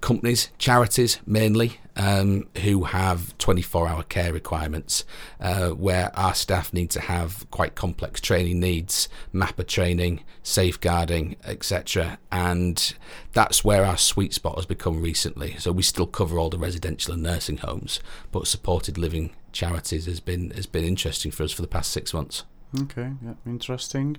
companies, 0.00 0.50
charities 0.58 1.18
mainly, 1.26 1.78
um, 1.96 2.48
who 2.62 2.84
have 2.84 3.36
24 3.38 3.88
hour 3.88 4.02
care 4.02 4.32
requirements, 4.32 5.04
uh, 5.40 5.70
where 5.70 6.10
our 6.18 6.34
staff 6.34 6.72
need 6.72 6.90
to 6.90 7.00
have 7.00 7.46
quite 7.50 7.74
complex 7.74 8.20
training 8.20 8.60
needs, 8.60 9.08
MAPA 9.32 9.66
training, 9.66 10.24
safeguarding, 10.42 11.36
etc. 11.44 12.18
And 12.30 12.94
that's 13.32 13.64
where 13.64 13.84
our 13.84 13.98
sweet 13.98 14.32
spot 14.32 14.56
has 14.56 14.66
become 14.66 15.02
recently. 15.02 15.56
So 15.58 15.72
we 15.72 15.82
still 15.82 16.06
cover 16.06 16.38
all 16.38 16.50
the 16.50 16.58
residential 16.58 17.14
and 17.14 17.22
nursing 17.22 17.58
homes, 17.58 18.00
but 18.30 18.46
supported 18.46 18.98
living 18.98 19.30
charities 19.52 20.06
has 20.06 20.20
been 20.20 20.50
has 20.52 20.66
been 20.66 20.84
interesting 20.84 21.30
for 21.30 21.42
us 21.42 21.52
for 21.52 21.62
the 21.62 21.68
past 21.68 21.90
six 21.92 22.14
months. 22.14 22.44
Okay, 22.80 23.12
yeah, 23.22 23.34
interesting. 23.44 24.16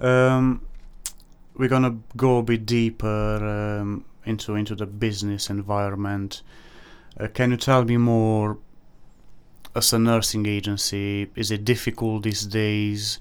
Um, 0.00 0.62
we're 1.54 1.68
gonna 1.68 1.98
go 2.16 2.38
a 2.38 2.42
bit 2.42 2.64
deeper 2.64 3.78
um, 3.80 4.04
into 4.24 4.54
into 4.54 4.74
the 4.74 4.86
business 4.86 5.50
environment. 5.50 6.42
Uh, 7.18 7.28
can 7.28 7.50
you 7.50 7.56
tell 7.56 7.84
me 7.84 7.96
more? 7.96 8.58
As 9.74 9.92
a 9.94 9.98
nursing 9.98 10.44
agency, 10.44 11.30
is 11.34 11.50
it 11.50 11.64
difficult 11.64 12.24
these 12.24 12.44
days? 12.44 13.18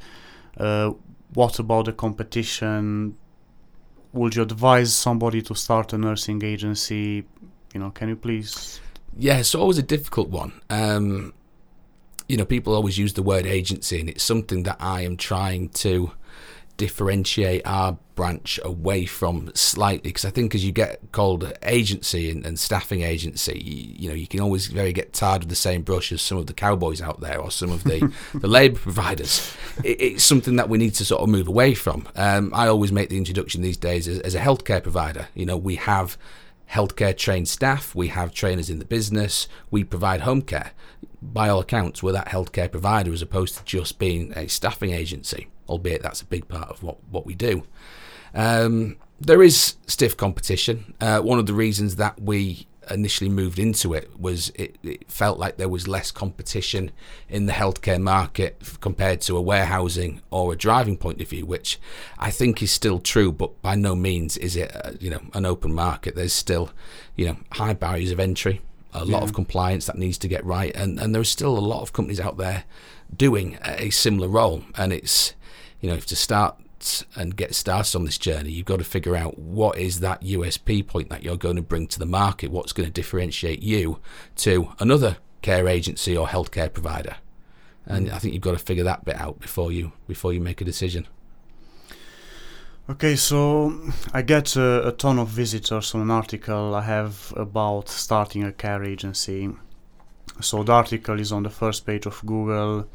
Uh, 0.58 0.91
what 1.34 1.60
about 1.60 1.86
the 1.86 1.93
competition? 1.93 3.15
Would 4.12 4.36
you 4.36 4.41
advise 4.41 4.93
somebody 4.93 5.41
to 5.43 5.55
start 5.55 5.93
a 5.93 5.98
nursing 5.98 6.43
agency? 6.43 7.25
You 7.74 7.79
know, 7.79 7.91
can 7.91 8.10
you 8.10 8.17
please? 8.17 8.81
Yeah, 9.17 9.38
it's 9.38 9.55
always 9.55 9.77
a 9.77 9.84
difficult 9.84 10.27
one. 10.29 10.51
Um, 10.70 11.34
you 12.27 12.36
know, 12.36 12.46
people 12.46 12.74
always 12.74 12.98
use 12.98 13.13
the 13.13 13.24
word 13.24 13.46
agency, 13.46 14.01
and 14.01 14.10
it's 14.10 14.24
something 14.24 14.63
that 14.63 14.77
I 14.79 15.01
am 15.01 15.15
trying 15.15 15.70
to 15.70 16.12
differentiate 16.78 17.62
our 17.66 17.98
branch 18.16 18.60
away 18.63 19.06
from 19.06 19.51
slightly 19.56 20.10
because 20.10 20.25
I 20.25 20.30
think 20.30 20.54
as 20.54 20.63
you 20.63 20.72
get 20.72 21.12
called 21.12 21.51
agency 21.63 22.30
and, 22.30 22.46
and 22.46 22.60
staffing 22.60 23.01
agency, 23.01 23.60
you, 23.60 23.96
you 24.00 24.10
know, 24.10 24.16
you 24.16 24.28
can 24.28 24.40
always 24.40 24.68
very 24.68 24.94
get 24.94 25.13
tired 25.13 25.44
of 25.44 25.50
the 25.50 25.56
same 25.56 25.82
brush 25.82 26.12
as 26.12 26.22
some 26.22 26.38
of 26.38 26.48
the 26.48 26.54
cowboys 26.54 27.01
out 27.01 27.22
there 27.22 27.40
or 27.40 27.50
some 27.50 27.72
of 27.72 27.84
the, 27.84 28.13
the 28.36 28.48
labour 28.48 28.80
providers. 28.80 29.56
It, 29.84 30.01
it's 30.01 30.24
something 30.24 30.56
that 30.58 30.70
we 30.70 30.78
need 30.78 30.94
to 30.96 31.06
sort 31.06 31.22
of 31.22 31.30
move 31.30 31.48
away 31.48 31.74
from. 31.74 32.08
Um, 32.16 32.51
I 32.54 32.68
always 32.68 32.92
make 32.92 33.10
the 33.10 33.18
introduction 33.18 33.62
these 33.62 33.78
days 33.78 34.08
as, 34.08 34.20
as 34.20 34.36
a 34.36 34.40
healthcare 34.40 34.84
provider. 34.84 35.28
You 35.34 35.46
know, 35.46 35.58
we 35.58 35.75
have 35.75 36.18
healthcare 36.72 37.16
trained 37.16 37.48
staff, 37.48 37.94
we 37.94 38.08
have 38.08 38.34
trainers 38.34 38.70
in 38.70 38.80
the 38.80 38.86
business, 38.86 39.48
we 39.70 39.84
provide 39.84 40.22
home 40.22 40.42
care. 40.42 40.72
By 41.22 41.50
all 41.50 41.60
accounts, 41.60 42.01
we're 42.01 42.13
that 42.13 42.30
healthcare 42.30 42.72
provider 42.72 43.12
as 43.13 43.22
opposed 43.22 43.58
to 43.58 43.63
just 43.63 44.00
being 44.00 44.32
a 44.36 44.48
staffing 44.48 44.92
agency, 44.92 45.48
albeit 45.72 46.01
that's 46.04 46.22
a 46.22 46.25
big 46.25 46.48
part 46.48 46.70
of 46.70 46.84
what, 46.84 46.98
what 47.10 47.25
we 47.25 47.34
do. 47.36 47.63
Um, 48.34 48.98
there 49.20 49.44
is 49.44 49.75
stiff 49.88 50.16
competition. 50.18 50.94
Uh, 51.00 51.20
one 51.22 51.40
of 51.40 51.46
the 51.46 51.54
reasons 51.54 51.96
that 51.98 52.20
we 52.22 52.68
initially 52.90 53.30
moved 53.30 53.60
into 53.60 53.94
it 53.94 54.10
was 54.20 54.51
it, 54.56 54.75
it 54.84 55.10
felt 55.10 55.38
like 55.38 55.58
there 55.58 55.70
was 55.70 55.88
less 55.88 56.12
competition 56.12 56.92
in 57.30 57.46
the 57.46 57.54
healthcare 57.54 58.01
market 58.01 58.60
compared 58.82 59.22
to 59.22 59.38
a 59.38 59.42
warehousing 59.42 60.20
or 60.32 60.51
a 60.51 60.56
driving 60.58 60.98
point 60.98 61.22
of 61.22 61.30
view, 61.30 61.46
which 61.46 61.80
I 62.18 62.32
think 62.32 62.62
is 62.63 62.72
still 62.72 63.00
true, 63.00 63.32
but 63.32 63.62
by 63.62 63.75
no 63.75 63.96
means 63.96 64.36
is 64.38 64.56
it 64.56 64.75
uh, 64.75 64.92
you 65.00 65.10
know 65.12 65.22
an 65.34 65.46
open 65.46 65.74
market. 65.74 66.16
There's 66.16 66.34
still 66.34 66.72
you 67.16 67.25
know 67.28 67.38
high 67.51 67.74
barriers 67.74 68.12
of 68.12 68.20
entry, 68.20 68.62
a 68.94 69.06
lot 69.06 69.20
Yeah. 69.20 69.24
of 69.25 69.34
compliance 69.34 69.86
that 69.86 69.98
needs 69.98 70.18
to 70.18 70.28
get 70.28 70.44
right, 70.44 70.75
and 70.75 71.00
and 71.00 71.13
there's 71.13 71.30
still 71.30 71.58
a 71.58 71.60
lot 71.60 71.82
of 71.84 71.94
companies 71.94 72.20
out 72.20 72.38
there 72.38 72.63
doing 73.16 73.58
a 73.63 73.90
similar 73.92 74.28
role, 74.28 74.63
and 74.75 74.92
it's 74.92 75.36
you 75.82 75.90
know 75.90 75.96
if 75.96 76.06
to 76.08 76.16
start 76.16 76.56
and 77.16 77.36
get 77.36 77.54
started 77.54 77.96
on 77.96 78.06
this 78.06 78.18
journey, 78.18 78.52
you've 78.52 78.66
got 78.66 78.80
to 78.80 78.84
figure 78.84 79.16
out 79.16 79.38
what 79.38 79.78
is 79.78 80.00
that 80.00 80.22
USP 80.22 80.86
point 80.86 81.10
that 81.10 81.24
you're 81.24 81.38
going 81.38 81.56
to 81.56 81.62
bring 81.62 81.88
to 81.88 82.00
the 82.00 82.06
market, 82.06 82.52
what's 82.52 82.74
going 82.74 82.88
to 82.88 82.94
differentiate 82.94 83.62
you 83.62 84.00
to 84.38 84.70
another 84.80 85.18
care 85.42 85.68
agency 85.68 86.18
or 86.18 86.28
healthcare 86.28 86.72
provider. 86.72 87.18
And 87.86 88.10
I 88.12 88.20
think 88.20 88.34
you've 88.34 88.44
got 88.44 88.52
to 88.52 88.60
figure 88.60 88.84
that 88.84 89.06
bit 89.06 89.16
out 89.16 89.40
before 89.40 89.72
you 89.72 89.92
before 90.08 90.34
you 90.34 90.40
make 90.40 90.62
a 90.62 90.66
decision. 90.66 91.08
Okay, 92.90 93.16
so 93.16 93.74
I 94.14 94.22
get 94.22 94.56
a, 94.56 94.88
a 94.88 94.92
ton 94.92 95.20
of 95.20 95.30
visitors 95.30 95.96
on 95.96 96.02
an 96.02 96.12
article 96.12 96.76
I 96.76 96.82
have 96.82 97.34
about 97.36 97.90
starting 97.90 98.44
a 98.44 98.52
care 98.52 98.84
agency. 98.84 99.50
So 100.42 100.64
the 100.64 100.74
article 100.74 101.20
is 101.20 101.32
on 101.32 101.44
the 101.44 101.50
first 101.50 101.86
page 101.86 102.06
of 102.06 102.22
Google. 102.26 102.88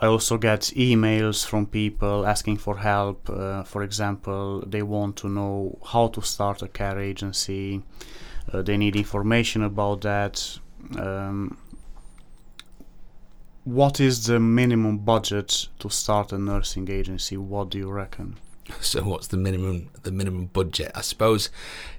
I 0.00 0.06
also 0.06 0.36
get 0.36 0.60
emails 0.76 1.46
from 1.46 1.66
people 1.66 2.26
asking 2.26 2.58
for 2.58 2.76
help. 2.76 3.30
Uh, 3.30 3.62
for 3.62 3.82
example, 3.82 4.62
they 4.66 4.82
want 4.82 5.16
to 5.18 5.28
know 5.28 5.78
how 5.84 6.08
to 6.08 6.20
start 6.20 6.62
a 6.62 6.68
care 6.68 7.00
agency. 7.00 7.82
Uh, 8.52 8.62
they 8.62 8.76
need 8.76 8.94
information 8.94 9.62
about 9.62 10.02
that. 10.02 10.58
Um, 10.98 11.56
what 13.64 13.98
is 13.98 14.26
the 14.26 14.38
minimum 14.38 14.98
budget 14.98 15.68
to 15.80 15.88
start 15.88 16.32
a 16.32 16.38
nursing 16.38 16.90
agency? 16.90 17.36
What 17.36 17.70
do 17.70 17.78
you 17.78 17.90
reckon? 17.90 18.36
So 18.80 19.02
what's 19.02 19.28
the 19.28 19.36
minimum 19.36 19.90
the 20.02 20.10
minimum 20.10 20.46
budget? 20.46 20.92
I 20.94 21.00
suppose 21.00 21.50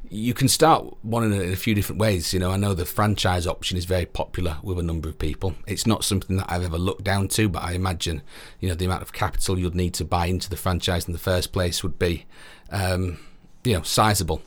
you 0.10 0.34
can 0.34 0.48
start 0.48 0.86
one 1.04 1.24
in 1.24 1.34
a, 1.34 1.42
in 1.42 1.54
a 1.54 1.58
few 1.58 1.74
different 1.76 2.00
ways. 2.00 2.34
You 2.34 2.40
know, 2.40 2.52
I 2.52 2.58
know 2.58 2.74
the 2.74 2.86
franchise 2.86 3.48
option 3.48 3.78
is 3.78 3.86
very 3.86 4.06
popular 4.06 4.58
with 4.64 4.80
a 4.80 4.84
number 4.84 5.10
of 5.10 5.20
people. 5.20 5.56
It's 5.66 5.88
not 5.88 6.04
something 6.04 6.38
that 6.38 6.52
I've 6.52 6.64
ever 6.64 6.78
looked 6.78 7.04
down 7.04 7.28
to, 7.30 7.50
but 7.50 7.64
I 7.64 7.74
imagine 7.74 8.22
you 8.60 8.70
know 8.70 8.76
the 8.76 8.86
amount 8.86 9.02
of 9.02 9.14
capital 9.14 9.58
you'd 9.58 9.76
need 9.76 9.94
to 9.96 10.06
buy 10.06 10.28
into 10.28 10.50
the 10.50 10.58
franchise 10.58 11.08
in 11.08 11.14
the 11.14 11.20
first 11.20 11.52
place 11.52 11.84
would 11.84 12.00
be 12.00 12.26
um, 12.72 13.20
you 13.64 13.74
know 13.74 13.84
sizable. 13.84 14.42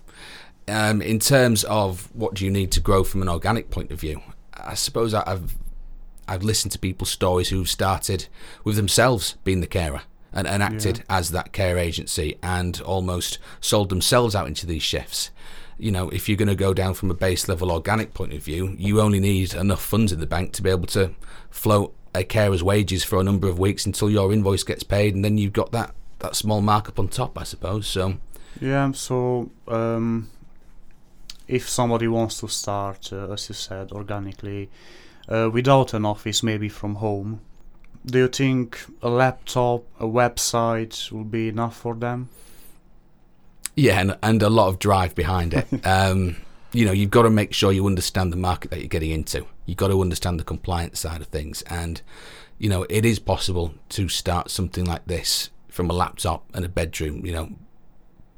Um, 0.69 1.03
in 1.03 1.19
terms 1.19 1.65
of 1.65 2.15
what 2.15 2.35
do 2.35 2.45
you 2.45 2.51
need 2.51 2.71
to 2.73 2.81
grow 2.81 3.03
from 3.03 3.23
an 3.23 3.29
organic 3.29 3.71
point 3.71 3.91
of 3.91 4.01
view, 4.01 4.23
I 4.55 4.75
suppose 4.75 5.15
I've 5.15 5.57
I've 6.29 6.43
listened 6.43 6.73
to 6.73 6.79
people's 6.79 7.11
stories 7.11 7.49
who've 7.49 7.69
started 7.69 8.29
with 8.63 8.77
themselves 8.77 9.37
being 9.43 9.61
the 9.61 9.67
carer 9.67 10.03
and, 10.33 10.47
and 10.47 10.63
acted 10.63 11.05
as 11.09 11.31
that 11.31 11.53
care 11.53 11.79
agency 11.79 12.39
and 12.43 12.81
almost 12.83 13.39
sold 13.61 13.89
themselves 13.89 14.35
out 14.35 14.47
into 14.47 14.67
these 14.67 14.83
shifts. 14.83 15.31
You 15.79 15.91
know, 15.91 16.11
if 16.11 16.29
you're 16.29 16.37
going 16.37 16.49
to 16.49 16.55
go 16.55 16.75
down 16.75 16.95
from 16.95 17.11
a 17.11 17.15
base 17.15 17.49
level 17.49 17.73
organic 17.73 18.13
point 18.13 18.35
of 18.35 18.43
view, 18.43 18.75
you 18.79 19.01
only 19.01 19.19
need 19.19 19.55
enough 19.55 19.83
funds 19.83 20.13
in 20.13 20.21
the 20.21 20.27
bank 20.27 20.53
to 20.53 20.63
be 20.63 20.71
able 20.71 20.87
to 20.89 21.15
float 21.51 21.95
a 22.15 22.25
carer's 22.25 22.63
wages 22.63 23.05
for 23.05 23.19
a 23.19 23.25
number 23.25 23.49
of 23.49 23.59
weeks 23.59 23.87
until 23.87 24.11
your 24.11 24.33
invoice 24.33 24.63
gets 24.63 24.83
paid, 24.83 25.15
and 25.15 25.25
then 25.25 25.39
you've 25.39 25.53
got 25.53 25.73
that, 25.73 25.95
that 26.19 26.37
small 26.37 26.61
markup 26.61 26.99
on 26.99 27.09
top, 27.09 27.39
I 27.39 27.45
suppose. 27.45 27.87
So, 27.87 28.17
Yeah, 28.61 28.93
so 28.93 29.51
um, 29.69 30.29
if 31.49 31.69
somebody 31.69 32.09
wants 32.09 32.41
to 32.41 32.49
start, 32.49 33.13
uh, 33.13 33.33
as 33.33 33.49
you 33.49 33.55
said, 33.55 33.93
organically, 33.93 34.69
uh, 35.29 35.49
without 35.53 35.95
an 35.95 36.05
office, 36.05 36.43
maybe 36.43 36.69
from 36.69 36.97
home, 36.97 37.41
do 38.07 38.19
you 38.19 38.29
think 38.29 38.85
a 39.03 39.09
laptop, 39.09 39.85
a 39.99 40.07
website 40.07 41.11
will 41.13 41.25
be 41.25 41.49
enough 41.49 41.77
for 41.77 41.95
them? 41.95 42.29
Yeah, 43.77 44.01
and, 44.01 44.19
and 44.23 44.43
a 44.43 44.51
lot 44.51 44.69
of 44.69 44.79
drive 44.79 45.15
behind 45.15 45.55
it. 45.55 45.67
um, 45.87 46.37
you 46.73 46.85
know, 46.85 46.93
you've 46.93 47.11
got 47.11 47.23
to 47.23 47.31
make 47.31 47.53
sure 47.53 47.73
you 47.73 47.87
understand 47.87 48.33
the 48.33 48.37
market 48.37 48.71
that 48.71 48.81
you're 48.81 48.89
getting 48.89 49.11
into. 49.11 49.47
You've 49.67 49.77
got 49.77 49.89
to 49.89 50.01
understand 50.01 50.39
the 50.39 50.45
compliance 50.45 51.01
side 51.01 51.21
of 51.21 51.29
things. 51.29 51.63
And, 51.63 52.01
you 52.59 52.69
know, 52.69 52.87
it 52.89 53.05
is 53.05 53.19
possible 53.19 53.75
to 53.91 54.09
start 54.09 54.51
something 54.51 54.85
like 54.85 55.07
this 55.07 55.51
from 55.69 55.91
a 55.91 55.93
laptop 55.93 56.45
and 56.55 56.65
a 56.65 56.69
bedroom, 56.69 57.25
you 57.25 57.33
know. 57.33 57.51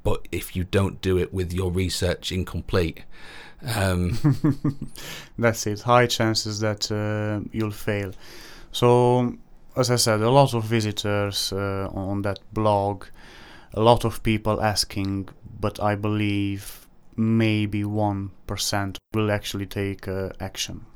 But 0.02 0.26
if 0.33 0.57
you 0.57 0.64
don't 0.64 1.00
do 1.00 1.16
it 1.19 1.33
with 1.33 1.52
your 1.52 1.71
research 1.71 2.33
incomplete, 2.33 3.04
um, 3.64 4.19
That's 5.38 5.66
it. 5.66 5.81
High 5.81 6.07
chances 6.07 6.61
that 6.61 6.90
uh, 6.90 7.47
you'll 7.52 7.71
fail. 7.71 8.12
So, 8.73 9.37
as 9.76 9.91
I 9.91 9.97
said, 9.97 10.21
a 10.21 10.31
lot 10.31 10.55
of 10.55 10.64
visitors 10.64 11.52
uh, 11.52 11.88
on 11.93 12.23
that 12.23 12.41
blog, 12.52 13.07
a 13.75 13.81
lot 13.81 14.05
of 14.05 14.23
people 14.23 14.61
asking, 14.61 15.29
but 15.61 15.81
I 15.81 15.95
believe 15.95 16.87
maybe 17.17 17.83
1% 17.83 18.97
will 19.14 19.31
actually 19.31 19.67
take 19.67 20.09
uh, 20.09 20.31
action. 20.41 20.87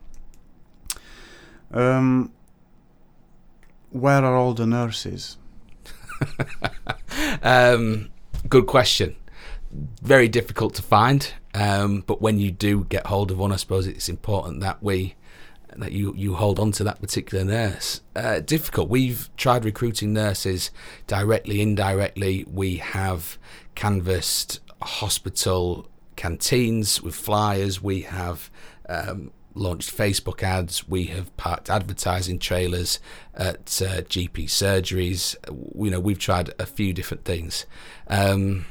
Um, 1.72 2.32
where 3.90 4.24
are 4.24 4.36
all 4.36 4.54
the 4.54 4.66
nurses? 4.66 5.36
Um, 7.42 8.10
good 8.48 8.66
question. 8.66 9.16
Very 10.02 10.28
difficult 10.28 10.74
to 10.74 10.82
find, 10.82 11.32
um, 11.54 12.02
but 12.06 12.20
when 12.22 12.38
you 12.38 12.50
do 12.50 12.84
get 12.84 13.06
hold 13.06 13.30
of 13.30 13.38
one, 13.38 13.52
I 13.52 13.56
suppose 13.56 13.86
it's 13.86 14.08
important 14.08 14.60
that 14.60 14.82
we 14.82 15.14
that 15.76 15.92
you 15.92 16.14
you 16.16 16.34
hold 16.34 16.58
on 16.58 16.72
to 16.72 16.84
that 16.84 17.00
particular 17.00 17.44
nurse. 17.44 18.00
Uh, 18.14 18.40
difficult. 18.40 18.88
We've 18.88 19.28
tried 19.36 19.64
recruiting 19.64 20.12
nurses 20.12 20.70
directly, 21.06 21.60
indirectly. 21.60 22.44
We 22.50 22.76
have 22.76 23.38
canvassed 23.74 24.60
hospital 24.82 25.88
canteens 26.16 27.02
with 27.02 27.14
flyers. 27.14 27.82
We 27.82 28.02
have 28.02 28.50
um, 28.88 29.32
launched 29.54 29.96
Facebook 29.96 30.42
ads. 30.42 30.88
We 30.88 31.04
have 31.06 31.36
parked 31.36 31.70
advertising 31.70 32.38
trailers 32.38 33.00
at 33.34 33.82
uh, 33.82 34.02
GP 34.02 34.44
surgeries. 34.46 35.34
You 35.74 35.90
know, 35.90 36.00
we've 36.00 36.18
tried 36.18 36.52
a 36.58 36.66
few 36.66 36.92
different 36.92 37.24
things. 37.24 37.66
Um, 38.08 38.66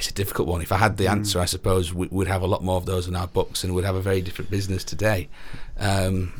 it's 0.00 0.10
a 0.10 0.14
difficult 0.14 0.48
one. 0.48 0.62
If 0.62 0.72
I 0.72 0.76
had 0.78 0.96
the 0.96 1.08
answer, 1.08 1.38
I 1.40 1.44
suppose 1.44 1.92
we 1.92 2.08
would 2.08 2.26
have 2.26 2.42
a 2.42 2.46
lot 2.46 2.64
more 2.64 2.76
of 2.76 2.86
those 2.86 3.06
in 3.06 3.14
our 3.14 3.26
books 3.26 3.64
and 3.64 3.74
we'd 3.74 3.84
have 3.84 3.96
a 3.96 4.00
very 4.00 4.20
different 4.20 4.50
business 4.50 4.82
today. 4.82 5.28
Um, 5.78 6.32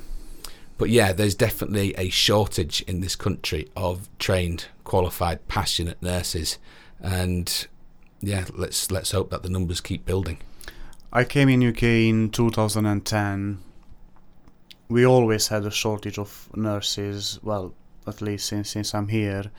but 0.79 0.88
yeah, 0.88 1.12
there's 1.12 1.35
definitely 1.35 1.95
a 1.99 2.09
shortage 2.09 2.81
in 2.83 3.00
this 3.00 3.14
country 3.17 3.69
of 3.76 4.09
trained, 4.19 4.67
qualified, 4.85 5.47
passionate 5.47 6.02
nurses, 6.02 6.57
and 7.00 7.67
yeah, 8.23 8.47
let's 8.55 8.90
let's 8.90 9.11
hope 9.11 9.29
that 9.29 9.43
the 9.43 9.50
numbers 9.50 9.83
keep 9.83 10.07
building. 10.07 10.38
I 11.12 11.25
came 11.25 11.50
in 11.50 11.62
UK 11.62 11.83
in 11.83 12.31
2010. 12.31 13.59
We 14.88 15.05
always 15.05 15.49
had 15.49 15.67
a 15.67 15.71
shortage 15.71 16.19
of 16.19 16.49
nurses. 16.57 17.38
Well, 17.43 17.75
at 18.07 18.23
least 18.23 18.47
since 18.47 18.71
since 18.71 18.95
I'm 18.95 19.09
here. 19.09 19.50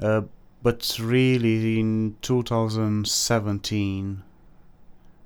Uh, 0.00 0.22
but 0.62 0.96
really, 1.00 1.80
in 1.80 2.16
2017, 2.22 4.22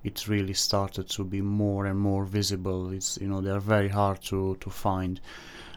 it 0.04 0.28
really 0.28 0.54
started 0.54 1.08
to 1.10 1.24
be 1.24 1.42
more 1.42 1.86
and 1.86 1.98
more 1.98 2.24
visible. 2.24 2.90
It's 2.92 3.18
you 3.20 3.28
know 3.28 3.40
they're 3.40 3.60
very 3.60 3.88
hard 3.88 4.22
to 4.22 4.56
to 4.60 4.70
find. 4.70 5.20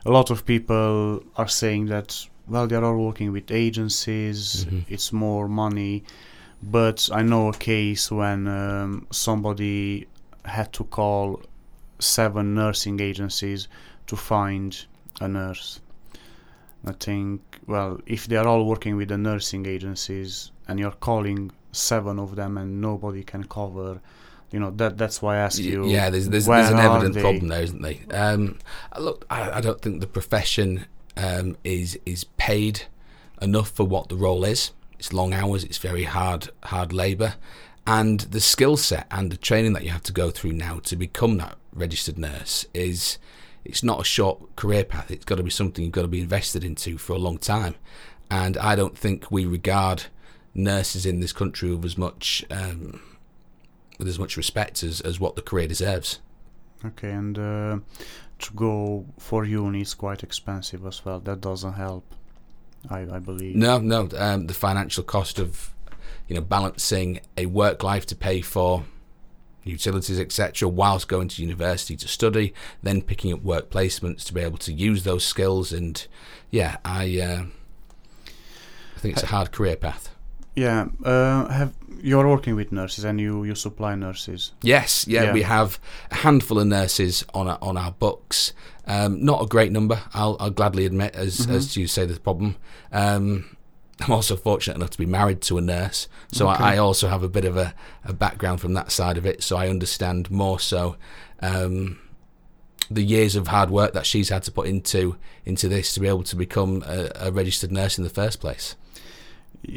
A 0.06 0.12
lot 0.12 0.30
of 0.32 0.46
people 0.46 1.24
are 1.36 1.48
saying 1.48 1.88
that 1.88 2.28
well 2.48 2.68
they 2.68 2.76
are 2.76 2.86
all 2.86 2.98
working 3.06 3.32
with 3.32 3.52
agencies. 3.52 4.66
Mhm. 4.66 4.86
It's 4.88 5.12
more 5.12 5.48
money 5.48 6.04
but 6.62 7.10
I 7.14 7.22
know 7.22 7.50
a 7.50 7.54
case 7.54 8.12
when 8.12 8.48
um, 8.48 9.08
somebody 9.12 10.08
had 10.44 10.74
to 10.74 10.84
call 10.84 11.42
seven 12.00 12.54
nursing 12.54 13.00
agencies 13.00 13.68
to 14.08 14.16
find 14.16 14.86
a 15.22 15.28
nurse. 15.28 15.80
I 16.86 16.94
think, 16.94 17.42
well, 17.68 18.00
if 18.06 18.28
they 18.28 18.38
are 18.38 18.48
all 18.48 18.66
working 18.66 18.96
with 18.96 19.10
the 19.10 19.18
nursing 19.18 19.66
agencies 19.66 20.52
and 20.68 20.80
you're 20.80 20.92
calling 20.92 21.52
seven 21.72 22.20
of 22.20 22.36
them 22.36 22.58
and 22.58 22.82
nobody 22.82 23.24
can 23.24 23.44
cover, 23.44 24.00
you 24.52 24.60
know, 24.60 24.72
that 24.72 24.98
that's 24.98 25.22
why 25.22 25.36
I 25.36 25.40
ask 25.40 25.60
you. 25.60 25.86
Yeah, 25.88 26.10
there's 26.10 26.30
there's, 26.30 26.46
there's 26.46 26.70
an 26.70 26.80
evident 26.80 27.16
they? 27.16 27.22
problem 27.22 27.50
there, 27.50 27.62
isn't 27.62 27.82
there? 27.82 27.98
Um, 28.12 28.58
look, 28.98 29.26
I, 29.30 29.52
I 29.58 29.62
don't 29.62 29.82
think 29.82 30.00
the 30.00 30.08
profession 30.08 30.86
um, 31.18 31.58
is 31.64 32.00
is 32.06 32.24
paid 32.24 32.84
enough 33.42 33.70
for 33.70 33.84
what 33.84 34.10
the 34.10 34.16
role 34.16 34.44
is. 34.46 34.72
It's 34.98 35.14
long 35.14 35.34
hours. 35.34 35.64
It's 35.64 35.78
very 35.78 36.04
hard 36.04 36.50
hard 36.64 36.94
labour, 36.94 37.36
and 37.86 38.22
the 38.22 38.40
skill 38.40 38.78
set 38.78 39.06
and 39.12 39.32
the 39.32 39.38
training 39.38 39.74
that 39.74 39.84
you 39.84 39.92
have 39.92 40.04
to 40.04 40.14
go 40.14 40.32
through 40.32 40.54
now 40.54 40.80
to 40.86 40.96
become 40.96 41.38
that 41.38 41.58
registered 41.74 42.18
nurse 42.18 42.66
is 42.74 43.18
it's 43.70 43.84
not 43.84 44.02
a 44.02 44.04
short 44.04 44.56
career 44.56 44.84
path. 44.84 45.12
It's 45.12 45.26
got 45.26 45.36
to 45.36 45.44
be 45.44 45.50
something 45.50 45.84
you've 45.84 45.94
got 45.94 46.02
to 46.02 46.08
be 46.08 46.22
invested 46.22 46.64
into 46.64 46.98
for 46.98 47.14
a 47.14 47.20
long 47.20 47.38
time, 47.38 47.76
and 48.30 48.58
I 48.58 48.76
don't 48.76 48.98
think 48.98 49.32
we 49.32 49.46
regard 49.46 50.04
nurses 50.54 51.06
in 51.06 51.20
this 51.20 51.32
country 51.32 51.74
with 51.74 51.86
as 51.86 51.98
much 51.98 52.44
um, 52.50 53.02
with 53.98 54.08
as 54.08 54.18
much 54.18 54.36
respect 54.38 54.84
as, 54.84 55.02
as 55.02 55.20
what 55.20 55.36
the 55.36 55.42
career 55.42 55.68
deserves. 55.68 56.20
Okay, 56.84 57.12
and 57.12 57.38
uh, 57.38 57.80
to 58.40 58.54
go 58.54 59.06
for 59.18 59.46
uni 59.46 59.82
is 59.82 59.94
quite 59.94 60.24
expensive 60.24 60.86
as 60.86 61.06
well. 61.06 61.20
That 61.20 61.42
doesn't 61.42 61.74
help, 61.74 62.16
I, 62.90 63.02
I 63.02 63.20
believe. 63.20 63.56
No, 63.56 63.78
no, 63.78 64.10
um, 64.18 64.48
the 64.48 64.54
financial 64.54 65.04
cost 65.04 65.40
of 65.40 65.74
you 66.28 66.36
know 66.36 66.42
balancing 66.42 67.20
a 67.38 67.46
work 67.46 67.84
life 67.84 68.06
to 68.08 68.16
pay 68.16 68.42
for 68.42 68.84
utilities, 69.64 70.20
etc., 70.20 70.68
whilst 70.68 71.08
going 71.08 71.28
to 71.30 71.42
university 71.42 71.96
to 71.98 72.08
study, 72.08 72.54
then 72.84 73.02
picking 73.02 73.34
up 73.34 73.44
work 73.44 73.70
placements 73.70 74.24
to 74.26 74.34
be 74.34 74.42
able 74.42 74.58
to 74.60 74.74
use 74.74 75.04
those 75.04 75.24
skills. 75.26 75.72
And 75.74 76.06
yeah, 76.52 76.78
I 76.86 77.20
uh, 77.20 77.44
I 78.96 79.00
think 79.00 79.14
it's 79.16 79.24
a 79.24 79.28
hard 79.28 79.52
career 79.52 79.76
path. 79.76 80.16
Yeah, 80.56 80.88
uh, 81.06 81.48
have 81.48 81.74
you're 82.02 82.28
working 82.28 82.56
with 82.56 82.72
nurses 82.72 83.04
and 83.06 83.20
you 83.20 83.44
you 83.44 83.56
supply 83.56 83.96
nurses. 83.96 84.52
Yes, 84.62 85.06
yeah, 85.08 85.24
Yeah. 85.24 85.34
we 85.34 85.44
have 85.44 85.80
a 86.12 86.16
handful 86.16 86.60
of 86.60 86.68
nurses 86.68 87.26
on 87.34 87.48
our, 87.48 87.58
on 87.62 87.78
our 87.78 87.92
books. 87.92 88.54
Um, 88.88 89.24
not 89.24 89.44
a 89.44 89.46
great 89.46 89.72
number, 89.72 90.02
I'll, 90.16 90.36
I'll 90.40 90.50
gladly 90.50 90.86
admit, 90.86 91.14
as 91.16 91.48
as 91.48 91.78
you 91.78 91.86
say, 91.88 92.06
the 92.06 92.20
problem. 92.20 92.56
Um, 92.92 93.56
I'm 94.02 94.12
also 94.12 94.36
fortunate 94.36 94.78
enough 94.78 94.92
to 94.92 94.98
be 94.98 95.06
married 95.06 95.42
to 95.42 95.58
a 95.58 95.62
nurse, 95.62 96.08
so 96.32 96.50
Okay. 96.50 96.64
I, 96.64 96.76
I 96.76 96.78
also 96.78 97.08
have 97.10 97.22
a 97.24 97.30
bit 97.30 97.46
of 97.46 97.58
a, 97.58 97.74
a 98.06 98.14
background 98.14 98.62
from 98.62 98.74
that 98.74 98.92
side 98.92 99.18
of 99.18 99.26
it. 99.26 99.44
So 99.44 99.58
I 99.58 99.68
understand 99.68 100.32
more 100.32 100.60
so 100.60 100.96
um, 101.42 102.00
the 102.90 103.04
years 103.04 103.36
of 103.36 103.48
hard 103.48 103.70
work 103.70 103.94
that 103.94 104.06
she's 104.06 104.30
had 104.30 104.44
to 104.44 104.52
put 104.52 104.68
into 104.68 105.16
into 105.46 105.68
this 105.68 105.94
to 105.94 106.00
be 106.00 106.08
able 106.08 106.24
to 106.24 106.36
become 106.36 106.84
a, 106.88 107.10
a 107.16 107.32
registered 107.32 107.72
nurse 107.72 107.98
in 107.98 108.04
the 108.04 108.10
first 108.10 108.40
place. 108.40 108.76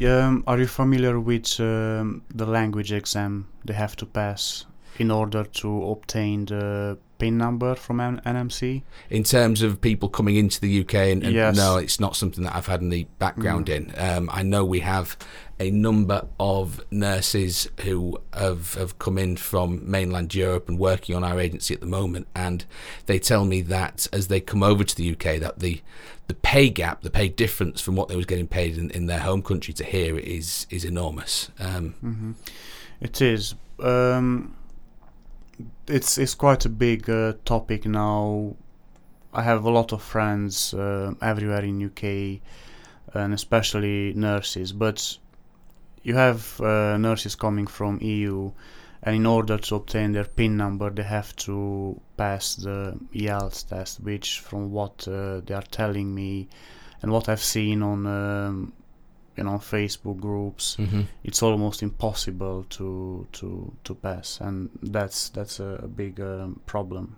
Um, 0.07 0.43
are 0.47 0.57
you 0.59 0.67
familiar 0.67 1.19
with 1.19 1.59
um, 1.59 2.21
the 2.33 2.45
language 2.45 2.93
exam 2.93 3.47
they 3.65 3.73
have 3.73 3.95
to 3.97 4.05
pass 4.05 4.65
in 4.97 5.11
order 5.11 5.43
to 5.43 5.89
obtain 5.91 6.45
the 6.45 6.97
PIN 7.23 7.37
number 7.37 7.75
from 7.75 7.99
N- 7.99 8.21
NMC? 8.25 8.83
in 9.09 9.23
terms 9.23 9.61
of 9.61 9.79
people 9.79 10.09
coming 10.09 10.35
into 10.35 10.59
the 10.59 10.81
UK, 10.81 10.93
and, 11.11 11.23
and 11.23 11.33
Yes. 11.33 11.55
no, 11.55 11.77
it's 11.77 11.99
not 11.99 12.15
something 12.15 12.43
that 12.43 12.55
I've 12.55 12.67
had 12.67 12.81
any 12.81 13.05
background 13.19 13.69
in. 13.69 13.93
Um, 13.97 14.29
I 14.31 14.43
know 14.43 14.65
we 14.65 14.81
have 14.81 15.15
a 15.59 15.69
number 15.71 16.27
of 16.39 16.81
nurses 16.91 17.69
who 17.81 18.19
have 18.33 18.73
have 18.73 18.97
come 18.99 19.17
in 19.17 19.37
from 19.37 19.89
mainland 19.89 20.33
Europe 20.35 20.67
and 20.67 20.77
working 20.79 21.15
on 21.15 21.23
our 21.23 21.39
agency 21.39 21.73
at 21.73 21.79
the 21.79 21.85
moment, 21.87 22.27
and 22.35 22.65
they 23.05 23.19
tell 23.19 23.45
me 23.45 23.61
that 23.61 24.07
as 24.11 24.27
they 24.27 24.39
come 24.41 24.63
over 24.63 24.83
to 24.83 24.95
the 24.95 25.11
UK, 25.11 25.39
that 25.39 25.59
the 25.59 25.81
the 26.27 26.33
pay 26.33 26.69
gap, 26.69 27.01
the 27.03 27.09
pay 27.11 27.27
difference 27.29 27.79
from 27.81 27.95
what 27.95 28.07
they 28.09 28.15
was 28.15 28.25
getting 28.25 28.47
paid 28.47 28.77
in, 28.77 28.89
in 28.91 29.05
their 29.05 29.19
home 29.19 29.41
country 29.43 29.73
to 29.75 29.83
here 29.83 30.17
is 30.17 30.65
is 30.69 30.83
enormous. 30.83 31.49
Um, 31.59 32.35
It 33.01 33.21
is. 33.21 33.55
Um, 33.79 34.55
it's 35.87 36.17
it's 36.17 36.35
quite 36.35 36.65
a 36.65 36.69
big 36.69 37.09
uh, 37.09 37.33
topic 37.45 37.85
now. 37.85 38.55
I 39.33 39.41
have 39.41 39.65
a 39.65 39.71
lot 39.71 39.91
of 39.93 40.01
friends 40.01 40.73
uh, 40.73 41.13
everywhere 41.21 41.63
in 41.63 41.83
UK, 41.83 42.41
and 43.15 43.33
especially 43.33 44.13
nurses. 44.13 44.71
But 44.71 45.17
you 46.03 46.15
have 46.15 46.59
uh, 46.61 46.97
nurses 46.97 47.35
coming 47.35 47.67
from 47.67 47.99
EU, 48.01 48.51
and 49.01 49.15
in 49.15 49.25
order 49.25 49.57
to 49.57 49.75
obtain 49.75 50.11
their 50.11 50.25
PIN 50.25 50.57
number, 50.57 50.89
they 50.89 51.03
have 51.03 51.35
to 51.37 51.99
pass 52.17 52.55
the 52.55 52.97
IELTS 53.13 53.67
test, 53.67 54.01
which, 54.01 54.39
from 54.39 54.71
what 54.71 55.07
uh, 55.07 55.39
they 55.41 55.53
are 55.53 55.69
telling 55.71 56.13
me, 56.13 56.47
and 57.01 57.11
what 57.11 57.27
I've 57.29 57.43
seen 57.43 57.81
on 57.81 58.05
um, 58.05 58.73
you 59.37 59.43
know 59.43 59.57
Facebook 59.57 60.19
groups, 60.19 60.77
mhm. 60.79 61.05
it's 61.23 61.43
almost 61.43 61.81
impossible 61.81 62.65
to 62.69 63.27
to 63.31 63.73
to 63.83 63.95
pass, 63.95 64.39
and 64.41 64.69
that's 64.81 65.29
that's 65.29 65.59
a, 65.59 65.79
a 65.83 65.87
big 65.87 66.19
um, 66.19 66.59
problem. 66.65 67.15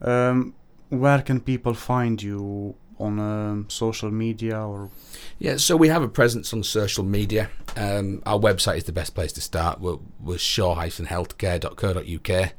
Um, 0.00 0.54
where 0.90 1.22
can 1.22 1.40
people 1.40 1.74
find 1.74 2.22
you 2.22 2.74
on 2.98 3.18
um, 3.18 3.66
social 3.68 4.10
media 4.10 4.60
or? 4.60 4.90
Yeah, 5.38 5.56
so 5.56 5.76
we 5.76 5.88
have 5.88 6.02
a 6.02 6.08
presence 6.08 6.52
on 6.52 6.62
social 6.62 7.04
media. 7.04 7.48
Um, 7.76 8.22
our 8.26 8.38
website 8.38 8.76
is 8.76 8.84
the 8.84 8.92
best 8.92 9.14
place 9.14 9.32
to 9.32 9.40
start. 9.40 9.80
We're, 9.80 9.96
we're 10.20 10.38
shaw-healthcare.co.uk, 10.38 12.52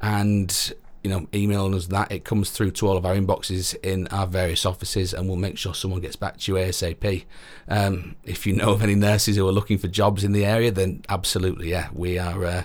and 0.00 0.72
you 1.06 1.12
know, 1.12 1.28
emailing 1.32 1.72
us 1.72 1.86
that 1.86 2.10
it 2.10 2.24
comes 2.24 2.50
through 2.50 2.72
to 2.72 2.88
all 2.88 2.96
of 2.96 3.06
our 3.06 3.14
inboxes 3.14 3.76
in 3.84 4.08
our 4.08 4.26
various 4.26 4.66
offices, 4.66 5.14
and 5.14 5.28
we'll 5.28 5.36
make 5.36 5.56
sure 5.56 5.72
someone 5.72 6.00
gets 6.00 6.16
back 6.16 6.36
to 6.38 6.50
you 6.50 6.58
asap. 6.58 7.24
Um, 7.68 8.16
if 8.24 8.44
you 8.44 8.52
know 8.52 8.72
of 8.72 8.82
any 8.82 8.96
nurses 8.96 9.36
who 9.36 9.46
are 9.46 9.52
looking 9.52 9.78
for 9.78 9.86
jobs 9.86 10.24
in 10.24 10.32
the 10.32 10.44
area, 10.44 10.72
then 10.72 11.02
absolutely, 11.08 11.70
yeah, 11.70 11.90
we 11.92 12.18
are 12.18 12.44
uh, 12.44 12.64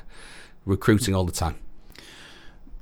recruiting 0.66 1.14
all 1.14 1.24
the 1.24 1.32
time. 1.32 1.60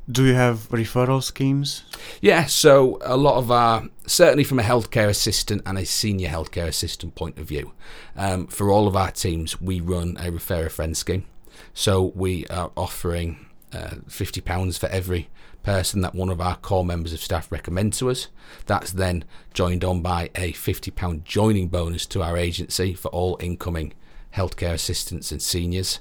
Do 0.10 0.24
you 0.24 0.34
have 0.34 0.70
referral 0.70 1.22
schemes? 1.22 1.84
Yeah, 2.22 2.46
so 2.46 2.98
a 3.02 3.18
lot 3.18 3.36
of 3.36 3.52
our, 3.52 3.90
certainly 4.08 4.46
from 4.46 4.60
a 4.60 4.64
healthcare 4.64 5.10
assistant 5.10 5.62
and 5.66 5.78
a 5.78 5.86
senior 5.86 6.30
healthcare 6.30 6.68
assistant 6.68 7.16
point 7.16 7.38
of 7.38 7.50
view, 7.50 7.74
um, 8.16 8.48
for 8.48 8.72
all 8.72 8.88
of 8.88 8.96
our 8.96 9.12
teams, 9.12 9.60
we 9.60 9.82
run 9.82 10.16
a 10.22 10.32
refer 10.32 10.68
a 10.68 10.70
friend 10.70 10.96
scheme. 10.96 11.26
So 11.74 12.14
we 12.16 12.48
are 12.48 12.72
offering 12.78 13.46
uh, 13.74 13.96
£50 14.08 14.80
for 14.80 14.88
every 14.88 15.30
person 15.64 16.02
that 16.02 16.16
one 16.16 16.30
of 16.30 16.42
our 16.42 16.56
core 16.56 16.86
members 16.86 17.14
of 17.14 17.20
staff 17.20 17.52
recommend 17.52 17.94
to 17.94 18.10
us. 18.10 18.28
That's 18.66 18.92
then 18.92 19.24
joined 19.54 19.84
on 19.84 20.02
by 20.02 20.30
a 20.36 20.54
£50 20.54 21.24
joining 21.24 21.68
bonus 21.68 22.06
to 22.08 22.24
our 22.24 22.38
agency 22.38 22.94
for 22.94 23.10
all 23.10 23.38
incoming 23.40 23.94
healthcare 24.36 24.74
assistants 24.74 25.32
and 25.32 25.42
seniors. 25.42 26.00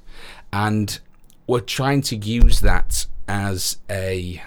And 0.52 0.98
we're 1.46 1.61
trying 1.61 2.02
to 2.02 2.16
use 2.16 2.61
that 2.61 3.07
as 3.26 3.78
a 3.90 4.42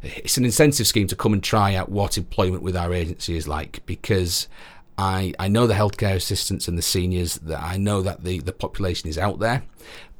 it's 0.00 0.36
an 0.36 0.44
incentive 0.44 0.86
scheme 0.86 1.08
to 1.08 1.16
come 1.16 1.32
and 1.32 1.42
try 1.42 1.74
out 1.74 1.88
what 1.88 2.16
employment 2.16 2.62
with 2.62 2.76
our 2.76 2.94
agency 2.94 3.36
is 3.36 3.48
like 3.48 3.84
because 3.84 4.48
I 4.96 5.34
I 5.38 5.48
know 5.48 5.66
the 5.66 5.74
healthcare 5.74 6.14
assistants 6.14 6.68
and 6.68 6.78
the 6.78 6.82
seniors 6.82 7.34
that 7.38 7.60
I 7.60 7.76
know 7.76 8.00
that 8.02 8.22
the 8.22 8.38
the 8.38 8.52
population 8.52 9.08
is 9.08 9.18
out 9.18 9.40
there 9.40 9.64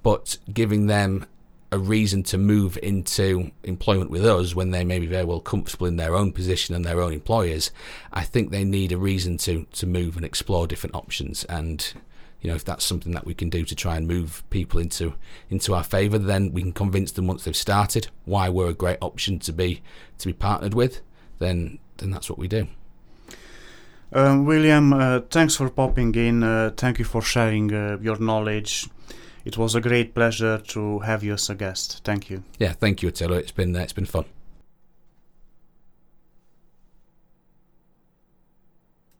but 0.03 0.37
giving 0.53 0.87
them 0.87 1.27
a 1.71 1.79
reason 1.79 2.23
to 2.23 2.39
move 2.39 2.79
into 2.83 3.51
employment 3.63 4.11
with 4.11 4.25
us 4.25 4.55
when 4.55 4.71
they 4.71 4.85
may 4.85 4.99
be 4.99 5.07
very 5.07 5.25
well 5.25 5.41
comfortable 5.41 5.87
in 5.87 5.97
their 5.97 6.15
own 6.15 6.33
position 6.33 6.75
and 6.75 6.85
their 6.85 7.01
own 7.01 7.13
employers 7.13 7.71
I 8.13 8.25
think 8.25 8.51
they 8.51 8.65
need 8.65 8.93
a 8.93 8.99
reason 8.99 9.37
to 9.39 9.67
to 9.73 9.87
move 9.87 10.17
and 10.17 10.25
explore 10.25 10.67
different 10.67 10.97
options 10.97 11.45
and 11.45 11.93
you 12.41 12.49
know 12.49 12.57
if 12.57 12.65
that's 12.65 12.85
something 12.85 13.13
that 13.13 13.27
we 13.27 13.35
can 13.35 13.51
do 13.51 13.65
to 13.65 13.75
try 13.75 13.97
and 13.97 14.07
move 14.09 14.43
people 14.51 14.81
into 14.81 15.15
into 15.51 15.75
our 15.75 15.85
favor 15.85 16.19
then 16.19 16.53
we 16.53 16.63
can 16.63 16.73
convince 16.73 17.13
them 17.13 17.27
once 17.27 17.45
they've 17.45 17.57
started 17.57 18.09
why 18.25 18.49
we're 18.49 18.71
a 18.71 18.75
great 18.75 18.99
option 19.03 19.39
to 19.41 19.53
be 19.53 19.83
to 20.19 20.27
be 20.27 20.33
partnered 20.33 20.75
with 20.75 21.01
then 21.39 21.79
then 21.99 22.11
that's 22.11 22.31
what 22.31 22.39
we 22.39 22.49
do 22.49 22.67
Um, 24.11 24.47
William, 24.47 24.93
uh, 24.93 25.21
thanks 25.31 25.57
for 25.57 25.69
popping 25.69 26.15
in. 26.15 26.43
Uh, 26.43 26.71
thank 26.75 26.99
you 26.99 27.05
for 27.05 27.21
sharing 27.21 27.75
uh, 27.75 27.99
your 28.01 28.19
knowledge. 28.19 28.89
It 29.49 29.57
was 29.57 29.75
a 29.75 29.81
great 29.81 30.15
pleasure 30.15 30.59
to 30.75 30.99
have 31.01 31.25
you 31.25 31.33
as 31.33 31.49
a 31.51 31.55
guest. 31.55 32.01
Thank 32.05 32.23
you. 32.31 32.43
yeah 32.59 32.73
thank 32.83 33.03
you 33.03 33.09
Attila 33.09 33.37
it's 33.37 33.57
been 33.61 33.75
uh, 33.75 33.81
it's 33.81 33.95
been 33.95 34.11
fun 34.17 34.25